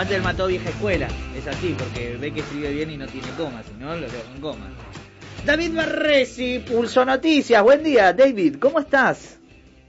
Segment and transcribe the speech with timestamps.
[0.00, 1.08] Aguante el mató vieja escuela.
[1.36, 4.34] Es así, porque ve que escribe bien y no tiene coma, si no, lo dejo
[4.34, 4.70] en coma.
[5.44, 7.62] David Barresi, Pulso Noticias.
[7.62, 9.38] Buen día, David, ¿cómo estás?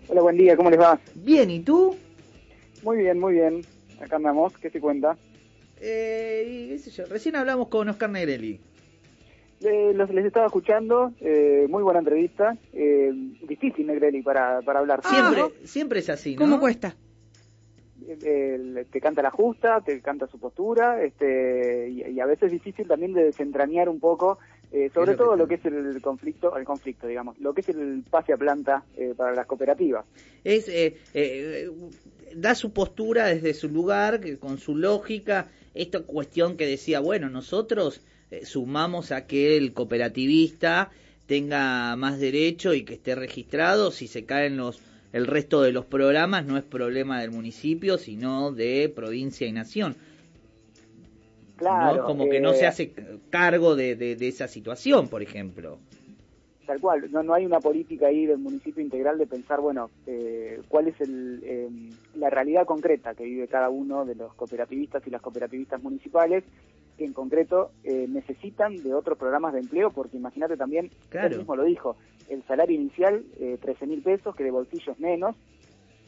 [0.10, 1.00] Hola, buen día, ¿cómo les va?
[1.16, 1.96] Bien, ¿y tú?
[2.84, 3.61] Muy bien, muy bien.
[4.02, 5.16] Acá andamos, ¿qué se cuenta?
[5.79, 8.59] Eh, qué sé yo, recién hablamos con Oscar Negrelli.
[9.62, 12.57] Eh, los, les estaba escuchando, eh, muy buena entrevista.
[12.73, 13.14] Eh,
[13.48, 15.00] difícil, Negrelli, para, para hablar.
[15.06, 15.51] Siempre, ¿no?
[15.64, 16.42] siempre es así, ¿no?
[16.42, 16.98] ¿Cómo cuesta?
[18.07, 22.51] Eh, te canta la justa, te canta su postura, este, y, y a veces es
[22.51, 24.39] difícil también de desentrañar un poco,
[24.71, 27.69] eh, sobre lo todo lo que es el conflicto, el conflicto, digamos, lo que es
[27.69, 30.06] el pase a planta eh, para las cooperativas.
[30.43, 31.69] es eh, eh,
[32.36, 37.30] da su postura desde su lugar, que con su lógica, esta cuestión que decía, bueno,
[37.30, 40.92] nosotros eh, sumamos a que el cooperativista
[41.28, 44.81] tenga más derecho y que esté registrado, si se caen los
[45.14, 49.95] el resto de los programas no es problema del municipio, sino de provincia y nación.
[51.58, 51.98] Claro.
[51.98, 52.06] ¿no?
[52.06, 52.94] Como que no eh, se hace
[53.30, 55.78] cargo de, de, de esa situación, por ejemplo.
[56.66, 60.62] Tal cual, no, no hay una política ahí del municipio integral de pensar, bueno, eh,
[60.70, 61.70] cuál es el, eh,
[62.16, 66.44] la realidad concreta que vive cada uno de los cooperativistas y las cooperativistas municipales,
[67.02, 71.30] que en concreto eh, necesitan de otros programas de empleo, porque imagínate también, Claro.
[71.30, 71.98] él mismo lo dijo,
[72.30, 75.36] el salario inicial, eh, 13 mil pesos, que de bolsillo es menos,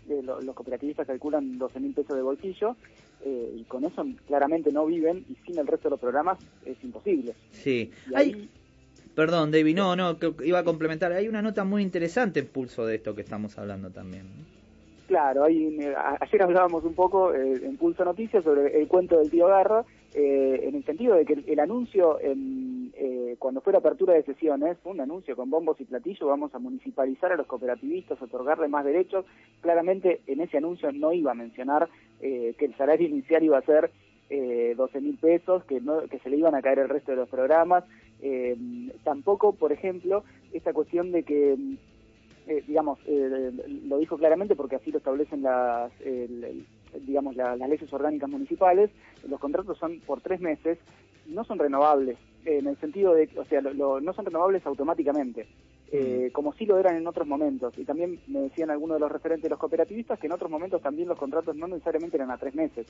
[0.08, 2.76] eh, lo- los cooperativistas calculan 12 mil pesos de bolsillo,
[3.26, 6.78] eh, y con eso claramente no viven, y sin el resto de los programas es
[6.84, 7.34] imposible.
[7.50, 7.90] Sí.
[8.12, 8.50] Y Hay, ahí-
[9.16, 11.12] Perdón, David, no, no, que- iba a complementar.
[11.12, 14.26] Hay una nota muy interesante en pulso de esto que estamos hablando también.
[15.08, 15.78] Claro, hay,
[16.20, 20.59] ayer hablábamos un poco eh, en Pulso Noticias sobre el cuento del tío Garro, eh,
[20.64, 24.78] en el sentido de que el, anuncio, en, eh, cuando fue la apertura de sesiones,
[24.83, 28.86] fue un anuncio con bombos y platillos, vamos a municipalizar a los cooperativistas, otorgarle más
[28.86, 29.25] derechos.
[29.61, 31.90] Claramente en ese anuncio no iba a mencionar
[32.22, 33.91] eh, que el salario inicial iba a ser
[34.29, 37.18] eh, 12 mil pesos, que, no, que se le iban a caer el resto de
[37.18, 37.84] los programas.
[38.22, 38.56] Eh,
[39.03, 40.23] tampoco, por ejemplo,
[40.53, 41.57] esta cuestión de que
[42.46, 43.52] eh, digamos, eh,
[43.85, 45.91] lo dijo claramente porque así lo establecen las,
[47.02, 48.90] digamos, la- las leyes orgánicas municipales,
[49.28, 50.78] los contratos son por tres meses
[51.28, 54.66] y no son renovables, en el sentido de, o sea, lo- lo- no son renovables
[54.66, 55.48] automáticamente,
[55.92, 57.78] eh, como sí lo eran en otros momentos.
[57.78, 60.82] Y también me decían algunos de los referentes de los cooperativistas que en otros momentos
[60.82, 62.88] también los contratos no necesariamente eran a tres meses,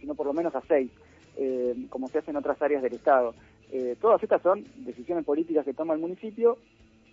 [0.00, 0.90] sino por lo menos a seis,
[1.36, 3.34] eh, como se hace en otras áreas del Estado.
[3.70, 6.56] Eh, todas estas son decisiones políticas que toma el municipio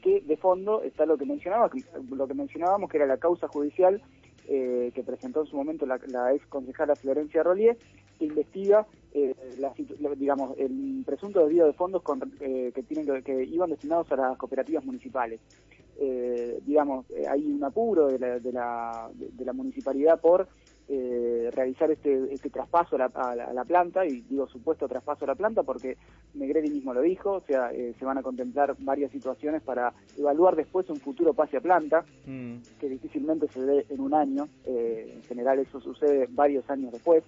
[0.01, 1.69] que de fondo está lo que mencionaba,
[2.11, 4.01] lo que mencionábamos que era la causa judicial
[4.47, 7.77] eh, que presentó en su momento la, la ex concejala Florencia Rollier,
[8.19, 9.73] que investiga eh, la
[10.17, 14.15] digamos el presunto desvío de fondos con- eh, que tienen que, que iban destinados a
[14.15, 15.39] las cooperativas municipales.
[15.99, 20.47] Eh, digamos, eh, hay un apuro de la, de la, de la municipalidad por
[20.89, 24.87] eh, realizar este, este traspaso a la, a la- a la planta, y digo supuesto
[24.87, 25.97] traspaso a la planta porque
[26.33, 30.55] Negrelli mismo lo dijo, o sea, eh, se van a contemplar varias situaciones para evaluar
[30.55, 32.55] después un futuro pase a planta, Mm.
[32.79, 37.23] que difícilmente se dé en un año, eh, en general eso sucede varios años después.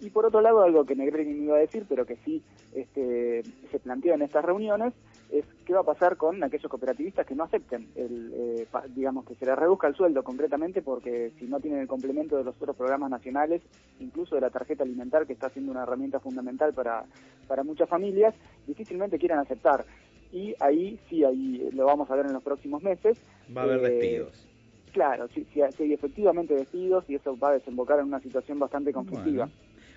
[0.00, 2.42] Y por otro lado, algo que Negrelli me iba a decir, pero que sí
[2.74, 4.92] este, se planteó en estas reuniones,
[5.38, 9.24] es qué va a pasar con aquellos cooperativistas que no acepten, el, eh, pa- digamos,
[9.24, 12.54] que se les reduzca el sueldo concretamente, porque si no tienen el complemento de los
[12.56, 13.60] otros programas nacionales,
[13.98, 17.04] incluso de la tarjeta alimentar, que está siendo una herramienta fundamental para,
[17.48, 18.34] para muchas familias,
[18.66, 19.84] difícilmente quieran aceptar.
[20.32, 23.16] Y ahí sí, ahí lo vamos a ver en los próximos meses.
[23.56, 24.48] Va a haber Eh, despidos.
[24.92, 28.58] Claro, si, si, si hay efectivamente despidos y eso va a desembocar en una situación
[28.60, 29.48] bastante conflictiva.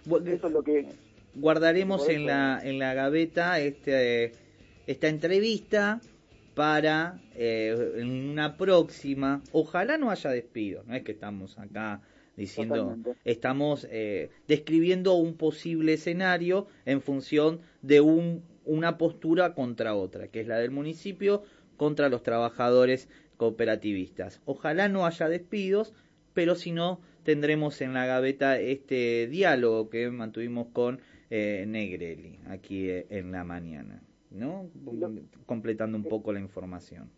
[0.06, 0.32] Bueno.
[0.32, 0.88] Eso es lo que...
[1.36, 4.32] Guardaremos en la, en la gaveta este,
[4.88, 6.02] esta entrevista
[6.56, 9.44] para eh, en una próxima.
[9.52, 12.02] Ojalá no haya despidos, no es que estamos acá
[12.36, 13.16] diciendo, Totalmente.
[13.26, 20.42] estamos eh, describiendo un posible escenario en función de un, una postura contra otra, que
[20.42, 21.44] es la del municipio
[21.78, 23.08] contra los trabajadores
[23.38, 24.42] cooperativistas.
[24.46, 25.94] Ojalá no haya despidos,
[26.34, 32.90] pero si no, tendremos en la gaveta este diálogo que mantuvimos con eh, Negrelli aquí
[32.90, 34.02] eh, en la mañana,
[34.32, 34.66] ¿no?
[34.94, 35.12] Lo-
[35.46, 37.10] Completando un poco la información.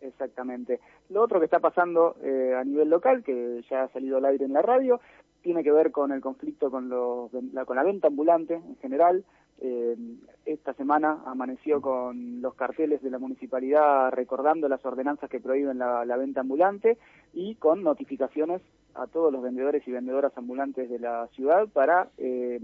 [0.00, 0.80] Exactamente.
[1.10, 4.44] Lo otro que está pasando eh, a nivel local, que ya ha salido al aire
[4.44, 5.00] en la radio,
[5.42, 9.24] tiene que ver con el conflicto con, los, la, con la venta ambulante en general.
[9.60, 9.96] Eh,
[10.44, 16.04] esta semana amaneció con los carteles de la municipalidad recordando las ordenanzas que prohíben la,
[16.04, 16.98] la venta ambulante
[17.32, 18.60] y con notificaciones
[18.94, 22.58] a todos los vendedores y vendedoras ambulantes de la ciudad para, eh,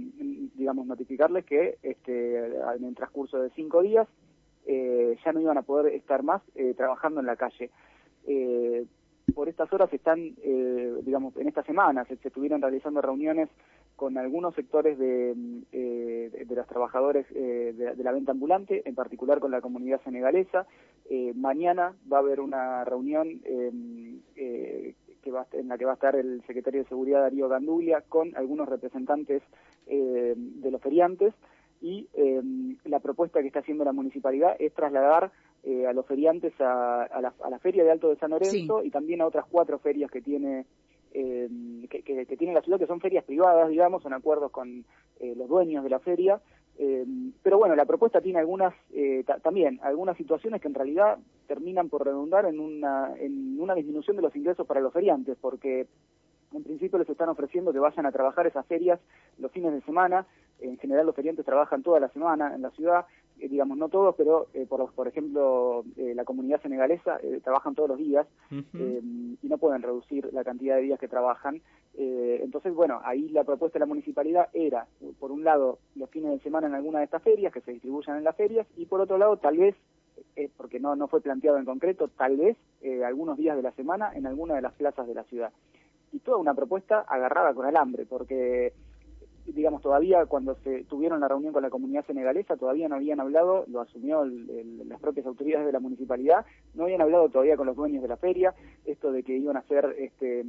[0.55, 4.07] digamos, notificarles que este, en el transcurso de cinco días
[4.67, 7.71] eh, ya no iban a poder estar más eh, trabajando en la calle.
[8.27, 8.85] Eh,
[9.35, 13.49] por estas horas están, eh, digamos, en esta semana se, estuvieron realizando reuniones
[13.97, 15.35] con algunos sectores de,
[15.73, 20.67] eh, de, los trabajadores eh, de, la venta ambulante, en particular con la comunidad senegalesa.
[21.35, 23.41] Mañana va a haber una reunión
[25.29, 28.35] que va, en la que va a estar el secretario de Seguridad Darío Gandulia con
[28.37, 29.43] algunos representantes
[29.87, 31.35] de los feriantes
[31.81, 32.09] y
[32.85, 35.31] la propuesta que está haciendo la municipalidad es trasladar
[35.89, 39.45] a los feriantes a, la, feria de Alto de San Lorenzo y también a otras
[39.51, 40.67] cuatro ferias que tiene
[41.13, 41.49] eh,
[41.89, 44.85] que, que, tiene la ciudad, que son ferias privadas, digamos, son acuerdos con
[45.21, 46.41] eh, los dueños de la feria.
[46.81, 47.05] Eh,
[47.43, 52.05] pero bueno, la propuesta tiene algunas, eh, también, algunas situaciones que en realidad terminan por
[52.05, 55.89] redundar en una, en una disminución de los ingresos para los feriantes, porque
[56.53, 59.01] en principio les están ofreciendo que vayan a trabajar esas ferias
[59.39, 60.27] los fines de semana.
[60.61, 63.07] En general los feriantes trabajan toda la semana en la ciudad
[63.41, 67.91] eh, digamos, no todos, pero eh, por, por ejemplo, eh, la comunidad senegalesa trabajan todos
[67.91, 71.61] los días y no pueden reducir la cantidad de días que trabajan.
[71.95, 74.87] entonces, bueno, ahí la propuesta de la municipalidad era,
[75.19, 78.19] por un lado, los fines de semana en alguna de estas ferias, que se distribuyan
[78.19, 79.75] en las ferias, y por otro lado, tal vez,
[80.57, 82.57] porque no, no fue planteado en concreto, tal vez
[83.05, 85.53] algunos días de la semana en alguna de las plazas de la ciudad.
[86.13, 88.73] Y toda una propuesta agarrada con alambre, porque
[89.55, 93.65] digamos, todavía cuando se tuvieron la reunión con la comunidad senegalesa, todavía no habían hablado,
[93.69, 96.45] lo asumió las propias autoridades de la municipalidad,
[96.75, 99.61] no habían hablado todavía con los dueños de la feria, esto de que iban a
[99.61, 100.45] hacer este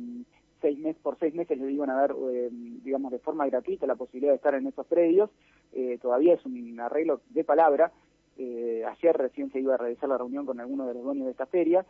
[0.61, 3.95] seis meses por seis meses les iban a dar, eh, digamos, de forma gratuita la
[3.95, 5.29] posibilidad de estar en esos predios,
[5.71, 7.93] eh, todavía es un arreglo de palabra,
[8.39, 11.31] eh, ayer recién se iba a realizar la reunión con algunos de los dueños de
[11.31, 11.85] esta feria,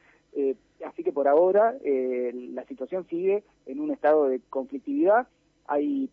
[0.86, 5.28] así que por ahora la situación sigue en un estado de conflictividad,
[5.66, 6.10] hay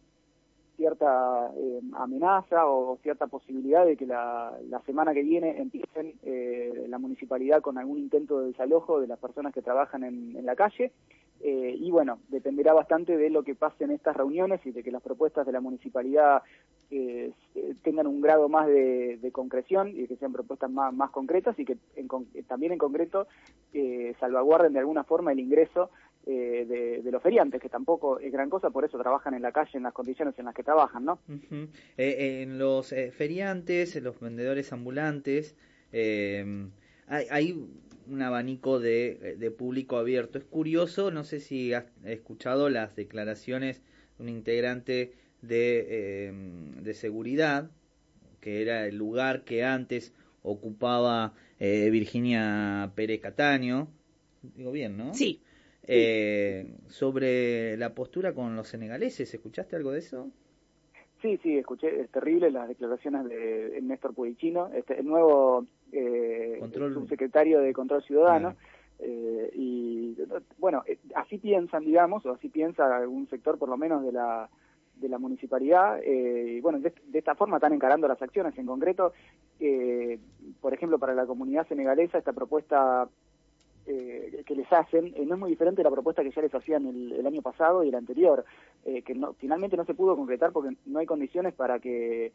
[0.77, 4.53] cierta eh, amenaza o cierta posibilidad de que la,
[4.85, 9.53] semana que viene empiecen eh, la municipalidad con algún intento de desalojo de las personas
[9.53, 10.93] que trabajan en, la calle.
[11.41, 14.91] Eh, y bueno, dependerá bastante de lo que pase en estas reuniones y de que
[14.91, 16.43] las propuestas de la municipalidad
[17.83, 21.77] tengan un grado más de, concreción y que sean propuestas más, más concretas y que
[22.47, 23.27] también en concreto
[24.21, 25.91] salvaguarden de alguna forma el ingreso
[26.29, 29.71] eh, de, los feriantes, que tampoco es gran cosa, por eso trabajan en la calle
[29.75, 31.21] en las condiciones en las que trabajan, ¿no?
[31.97, 35.55] Eh, en los eh, feriantes, en los vendedores ambulantes,
[35.93, 37.69] hay, hay,
[38.09, 40.39] un abanico de, de, público abierto.
[40.39, 43.81] Es curioso, no sé si has escuchado las declaraciones
[44.19, 45.13] de un integrante
[45.43, 46.33] de,
[46.83, 47.71] de seguridad,
[48.41, 50.13] que era el lugar que antes
[50.43, 53.89] ocupaba Virginia Pérez Cataño.
[54.57, 55.15] Digo bien, ¿no?
[55.15, 55.41] Sí
[55.87, 59.33] eh, sobre la postura con los senegaleses.
[59.33, 60.31] ¿Escuchaste algo de eso?
[61.23, 66.61] Sí, sí, escuché, es terrible las declaraciones de Néstor Pudichino, este, el nuevo eh,
[66.93, 68.55] subsecretario de Control Ciudadano.
[68.99, 70.17] Eh, y
[70.59, 74.49] bueno, eh, así piensan, digamos, o así piensa algún sector por lo menos de la
[74.97, 78.57] de la municipalidad, eh, y bueno, de, esta forma están encarando las acciones.
[78.59, 79.13] En concreto,
[80.61, 83.09] por ejemplo, para la comunidad senegalesa, esta propuesta
[83.89, 86.53] eh, que les hacen eh, no es muy diferente de la propuesta que ya les
[86.53, 88.45] hacían el, año pasado y el anterior,
[88.85, 92.33] eh, que no, finalmente no se pudo concretar porque no hay condiciones para que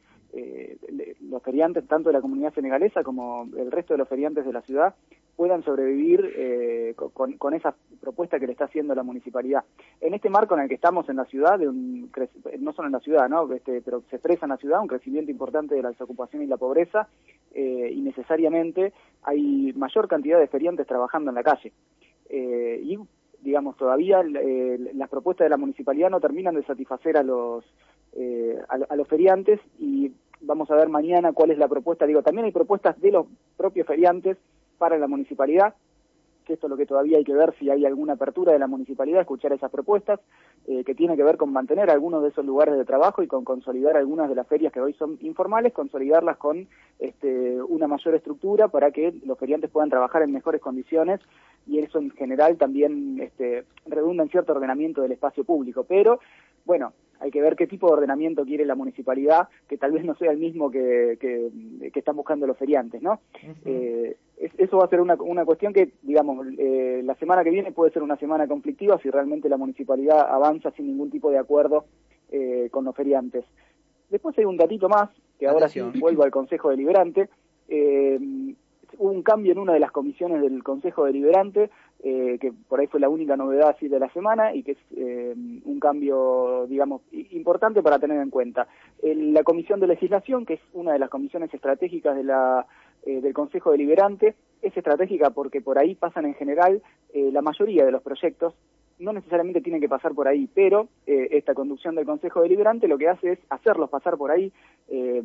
[1.19, 4.61] los feriantes, tanto de la comunidad senegalesa como el resto de los feriantes de la
[4.61, 4.95] ciudad,
[5.35, 9.63] puedan sobrevivir con, con, esa propuesta que le está haciendo la municipalidad.
[9.99, 12.11] En este marco en el que estamos en la ciudad, de un,
[12.59, 13.51] no solo en la ciudad, ¿no?
[13.51, 16.57] Este, pero se expresa en la ciudad un crecimiento importante de la desocupación y la
[16.57, 17.07] pobreza,
[17.53, 21.73] y necesariamente hay mayor cantidad de feriantes trabajando en la calle.
[22.29, 22.97] Eh, y,
[23.41, 27.65] digamos, todavía eh, las propuestas de la municipalidad no terminan de satisfacer a los,
[28.13, 32.05] eh, a, los feriantes y vamos a ver mañana cuál es la propuesta.
[32.05, 34.37] Digo, también hay propuestas de los propios feriantes
[34.81, 35.75] para la municipalidad
[36.43, 38.65] que esto es lo que todavía hay que ver si hay alguna apertura de la
[38.65, 40.19] municipalidad, escuchar esas propuestas,
[40.67, 43.43] eh, que tiene que ver con mantener algunos de esos lugares de trabajo y con
[43.43, 48.69] consolidar algunas de las ferias que hoy son informales, consolidarlas con este, una mayor estructura
[48.69, 51.19] para que los feriantes puedan trabajar en mejores condiciones
[51.67, 55.83] y eso en general también este, redunda en cierto ordenamiento del espacio público.
[55.83, 56.19] Pero,
[56.65, 60.15] bueno, hay que ver qué tipo de ordenamiento quiere la municipalidad, que tal vez no
[60.15, 63.19] sea el mismo que, que, están buscando los feriantes, ¿no?
[63.63, 64.17] eh,
[64.57, 67.91] eso va a ser una, una cuestión que, digamos, eh, la semana que viene puede
[67.91, 71.85] ser una semana conflictiva si realmente la municipalidad avanza sin ningún tipo de acuerdo
[72.31, 73.45] eh, con los feriantes.
[74.09, 77.29] Después hay un datito más, que ahora sí vuelvo al Consejo Deliberante.
[77.67, 78.19] Eh,
[78.97, 81.69] hubo un cambio en una de las comisiones del Consejo Deliberante,
[82.03, 84.77] eh, que por ahí fue la única novedad así de la semana y que es
[84.95, 85.33] eh,
[85.63, 88.67] un cambio, digamos, importante para tener en cuenta.
[89.03, 92.65] la Comisión de Legislación, que es una de las comisiones estratégicas de la,
[93.05, 96.81] eh, del Consejo Deliberante, es estratégica porque por ahí pasan en general
[97.13, 98.53] la mayoría de los proyectos
[99.01, 102.97] no necesariamente tiene que pasar por ahí, pero eh, esta conducción del Consejo Deliberante lo
[102.97, 104.53] que hace es hacerlos pasar por ahí
[104.87, 105.23] eh,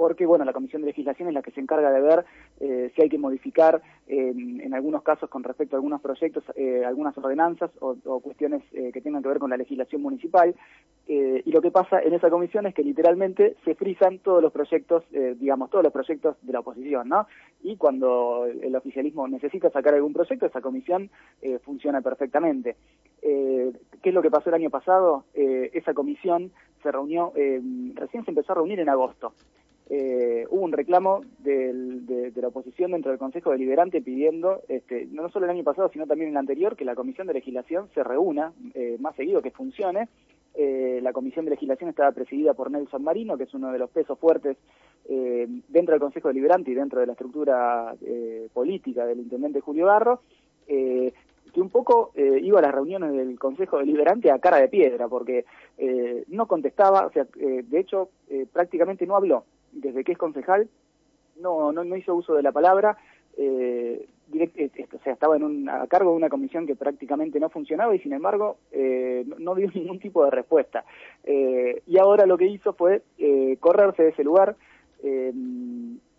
[0.00, 2.24] porque bueno, la Comisión de Legislación es la que se encarga de ver
[2.58, 7.16] eh, si hay que modificar en algunos casos con respecto a algunos proyectos, eh, algunas
[7.18, 10.54] ordenanzas o, cuestiones eh, que tengan que ver con la legislación municipal.
[11.06, 15.04] y lo que pasa en esa comisión es que literalmente se frisan todos los proyectos,
[15.10, 17.26] digamos, todos los proyectos de la oposición, ¿no?
[17.62, 21.10] Y cuando el oficialismo necesita sacar algún proyecto, esa comisión
[21.62, 22.76] funciona perfectamente.
[23.20, 25.24] ¿Qué es lo que pasó el año pasado?
[25.34, 26.52] esa comisión
[26.82, 29.34] se reunió, recién se empezó a reunir en agosto
[29.92, 35.46] eh, hubo un reclamo de, la oposición dentro del Consejo Deliberante pidiendo, este, no solo
[35.46, 38.96] el año pasado, sino también el anterior, que la Comisión de Legislación se reúna eh,
[39.00, 40.08] más seguido, que funcione.
[40.54, 43.90] Eh, la Comisión de Legislación estaba presidida por Nelson Marino, que es uno de los
[43.90, 44.56] pesos fuertes
[45.08, 47.94] eh, dentro del Consejo Deliberante y dentro de la estructura
[48.52, 50.20] política del intendente Julio Barro
[50.68, 55.44] que un poco iba a las reuniones del Consejo Deliberante a cara de piedra, porque
[56.28, 58.10] no contestaba, o sea, de hecho,
[58.52, 60.68] prácticamente no habló desde que es concejal,
[61.40, 62.98] no, no, hizo uso de la palabra,
[63.36, 67.48] eh, eh, o sea, estaba en un, a cargo de una comisión que prácticamente no
[67.48, 70.84] funcionaba y sin embargo eh, no, dio ningún tipo de respuesta.
[71.24, 74.56] Eh, y ahora lo que hizo fue eh, correrse de ese lugar,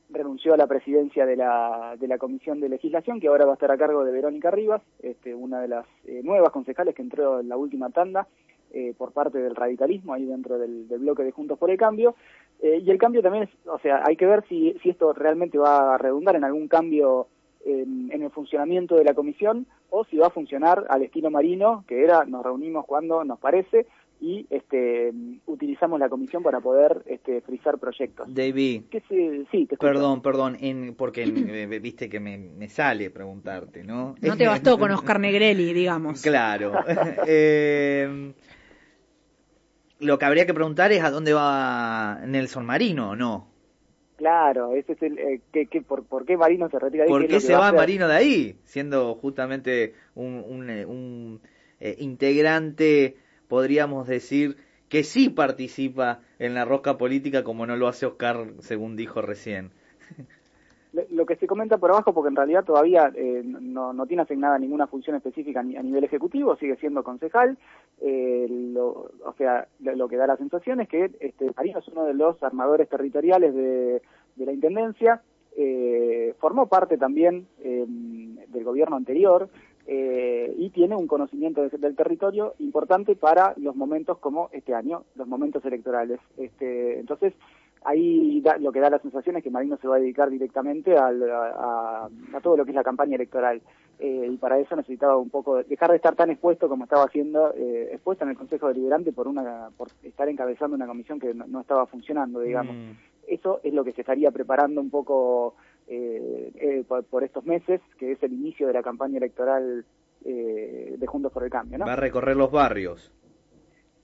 [0.09, 3.53] renunció a la presidencia de la, de la Comisión de Legislación, que ahora va a
[3.53, 5.85] estar a cargo de Verónica Rivas, este, una de las
[6.23, 8.27] nuevas concejales que entró en la última tanda,
[8.73, 12.15] eh, por parte del radicalismo ahí dentro del, bloque de Juntos por el Cambio.
[12.61, 15.57] Eh, y el cambio también es, o sea, hay que ver si, si esto realmente
[15.57, 17.27] va a redundar en algún cambio
[17.65, 22.03] en, el funcionamiento de la comisión o si va a funcionar al estilo marino, que
[22.03, 23.87] era nos reunimos cuando nos parece
[24.19, 25.11] y este,
[25.47, 28.31] utilizamos la comisión para poder este, frizar proyectos.
[28.31, 28.83] David,
[29.51, 34.13] sí, te perdón, perdón, en, porque eh, viste que me, me, sale preguntarte, ¿no?
[34.21, 36.21] No te bastó con Oscar Negrelli, digamos.
[36.21, 36.73] Claro.
[37.27, 38.31] eh,
[40.01, 43.47] lo que habría que preguntar es a dónde va Nelson Marino, ¿no?
[44.17, 47.09] Claro, ese es el, eh, que, por, qué Marino se retira de ahí?
[47.09, 48.59] ¿Por qué, se va, Marino de ahí?
[48.65, 51.41] Siendo justamente un, un, eh, un
[51.79, 53.17] eh, integrante,
[53.47, 54.57] podríamos decir,
[54.89, 59.71] que sí participa en la rosca política como no lo hace Oscar, según dijo recién
[60.93, 64.59] lo que se comenta por abajo, porque en realidad todavía eh, no, no, tiene asignada
[64.59, 67.57] ninguna función específica a nivel ejecutivo, sigue siendo concejal,
[68.01, 68.89] eh, lo,
[69.23, 72.41] o sea, lo, que da la sensación es que este, Marino es uno de los
[72.43, 74.01] armadores territoriales de,
[74.37, 75.21] la Intendencia,
[75.55, 79.49] eh, formó parte también del gobierno anterior,
[79.87, 85.63] y tiene un conocimiento del territorio importante para los momentos como este año, los momentos
[85.65, 86.19] electorales.
[86.37, 87.33] Este, entonces,
[87.83, 92.07] ahí lo que da la sensación es que Marino se va a dedicar directamente a,
[92.41, 93.61] todo lo que es la campaña electoral.
[93.99, 97.53] Eh, y para eso necesitaba un poco dejar de estar tan expuesto como estaba haciendo,
[97.55, 101.61] eh, expuesto en el Consejo Deliberante por una por estar encabezando una comisión que no,
[101.61, 102.75] estaba funcionando, digamos.
[102.75, 102.91] Mm.
[103.27, 105.55] Eso es lo que se estaría preparando un poco
[105.87, 109.85] eh, eh por, estos meses, que es el inicio de la campaña electoral
[110.23, 111.79] de Juntos por el Cambio.
[111.79, 111.85] ¿no?
[111.85, 113.11] Va a recorrer los barrios.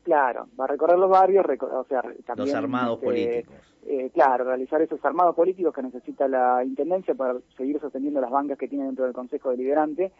[0.08, 2.48] Claro, va a recorrer los barrios, o sea, también...
[2.48, 3.76] Los armados este, políticos.
[3.86, 8.58] Eh, claro, realizar esos armados políticos que necesita la Intendencia para seguir sosteniendo las bancas
[8.58, 10.14] que tiene dentro del Consejo Deliberante,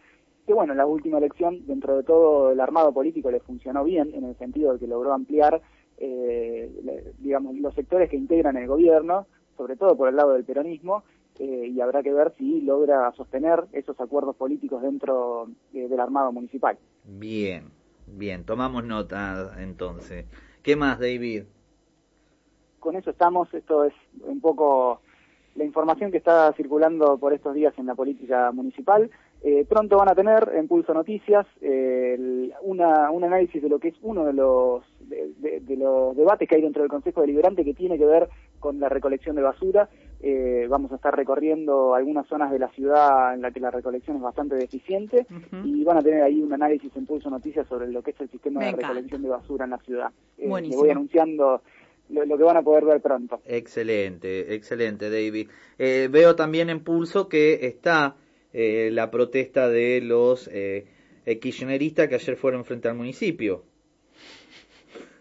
[0.46, 4.12] que bueno, en la última elección, dentro de todo el armado político le funcionó bien,
[4.12, 5.62] en el sentido de que logró ampliar,
[5.96, 6.70] eh,
[7.16, 9.26] digamos, los sectores que integran el gobierno,
[9.56, 11.02] sobre todo por el lado del peronismo,
[11.38, 16.76] eh, y habrá que ver si logra sostener esos acuerdos políticos dentro del armado municipal.
[17.04, 17.77] Bien.
[18.14, 20.26] Bien, tomamos nota entonces.
[20.62, 21.44] ¿Qué más, David?
[22.80, 25.00] Con eso estamos, esto es un poco
[25.54, 29.10] la información que está circulando por estos días en la política municipal.
[29.42, 31.46] Eh, pronto van a tener en Pulso Noticias
[32.62, 36.62] una, un análisis de lo que es uno de los, de, los debates que hay
[36.62, 38.28] dentro del Consejo Deliberante que tiene que ver
[38.58, 39.88] con la recolección de basura.
[40.20, 44.16] Eh, vamos a estar recorriendo algunas zonas de la ciudad en la que la recolección
[44.16, 45.26] es bastante deficiente
[45.64, 48.28] y van a tener ahí un análisis en Pulso Noticias sobre lo que es el
[48.28, 50.10] sistema de recolección de basura en la ciudad.
[50.36, 51.62] Eh, le voy anunciando
[52.08, 53.40] lo, que van a poder ver pronto.
[53.44, 55.48] Excelente, excelente, David.
[55.78, 58.16] Eh, veo también en Pulso que está
[58.52, 60.86] eh, la protesta de los eh,
[61.40, 63.64] kirchneristas que ayer fueron frente al municipio.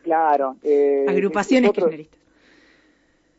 [0.03, 0.55] Claro.
[0.63, 2.17] Eh, Agrupaciones kirchneristas.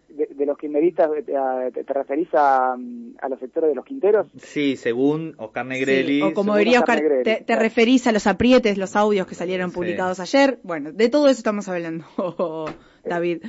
[0.09, 4.27] De, los kirchneristas, ¿te, referís a, los sectores de los quinteros?
[4.37, 6.23] Sí, según Oscar Negrelli.
[6.23, 10.59] o como diría Oscar, te, referís a los aprietes, los audios que salieron publicados ayer.
[10.65, 12.05] Bueno, de todo eso estamos hablando,
[13.05, 13.45] David.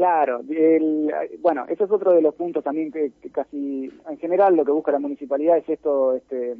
[0.00, 4.64] Claro, el, bueno, ese es otro de los puntos también que, casi, en general, lo
[4.64, 6.56] que busca la municipalidad es esto, este,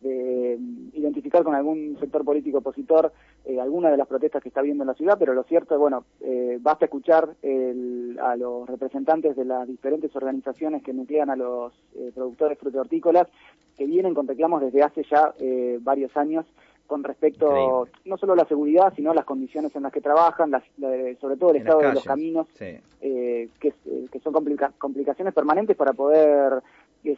[0.00, 0.58] de
[0.94, 3.12] identificar con algún sector político opositor
[3.44, 5.80] eh, alguna de las protestas que está viendo en la ciudad, pero lo cierto es,
[5.80, 7.28] bueno, eh, basta escuchar
[8.20, 13.28] a los representantes de las diferentes organizaciones que nuclean a los eh, productores frutohortícolas
[13.78, 15.32] que vienen con reclamos desde hace ya
[15.80, 16.44] varios años
[16.90, 20.50] con respecto no solo a la seguridad, sino a las condiciones en las que trabajan,
[21.20, 23.72] sobre todo el estado de los caminos, que,
[24.24, 24.32] son
[24.76, 26.60] complicaciones permanentes para poder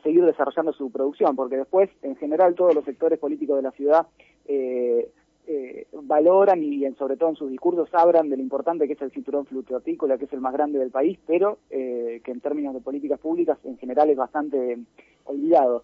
[0.03, 4.07] seguir desarrollando su producción, porque después, en general, todos los sectores políticos de la ciudad
[4.45, 5.09] eh,
[5.47, 9.11] eh, valoran y, sobre todo en sus discursos hablan de lo importante que es el
[9.11, 12.81] cinturón flutotícola, que es el más grande del país, pero eh, que en términos de
[12.81, 14.79] políticas públicas en general es bastante
[15.25, 15.83] olvidado.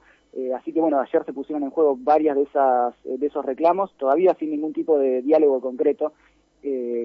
[0.57, 4.35] Así que bueno, ayer se pusieron en juego varias de esas de esos reclamos, todavía
[4.39, 6.13] sin ningún tipo de diálogo concreto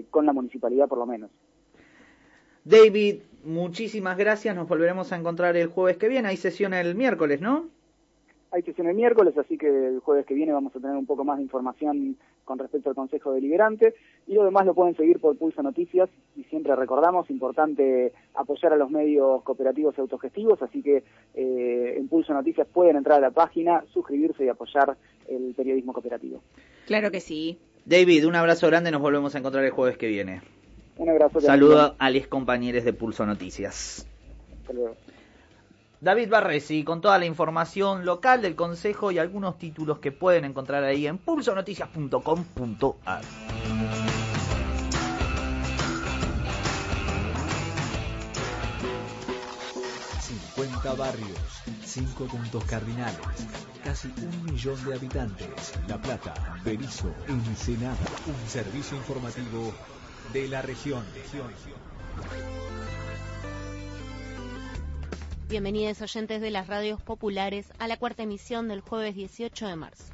[0.10, 1.32] con la municipalidad por lo menos.
[2.66, 4.56] David, muchísimas gracias.
[4.56, 6.30] Nos volveremos a encontrar el jueves que viene.
[6.30, 7.66] Hay sesión el miércoles, ¿no?
[8.52, 11.24] Hay sesión el miércoles, así que el jueves que viene vamos a tener un poco
[11.24, 13.94] más de información con respecto al Consejo Deliberante.
[14.28, 16.10] Y lo demás lo pueden seguir por Pulso Noticias.
[16.36, 20.62] Y siempre recordamos, importante apoyar a los medios cooperativos y autogestivos.
[20.62, 24.98] Así que eh, en Pulso Noticias pueden entrar a la página, suscribirse y apoyar
[25.28, 26.42] el periodismo cooperativo.
[26.86, 27.58] Claro que sí.
[27.86, 28.92] David, un abrazo grande.
[28.92, 30.42] Nos volvemos a encontrar el jueves que viene.
[30.98, 31.42] Un abrazo.
[31.42, 34.08] Saludo a los compañeros de Pulso Noticias.
[36.04, 40.84] David Barresi, con toda la información local del Consejo y algunos títulos que pueden encontrar
[40.84, 43.22] ahí en pulsonoticias.com.ar.
[50.20, 51.40] 50 barrios,
[51.86, 53.18] 5 puntos cardinales,
[53.82, 55.74] casi un millón de habitantes.
[55.88, 56.34] La Plata,
[56.66, 57.96] Berizo, Ensenada.
[58.28, 59.74] Un servicio informativo
[60.34, 61.06] de la región.
[65.50, 70.13] Bienvenidos oyentes de las radios populares a la cuarta emisión del jueves 18 de marzo.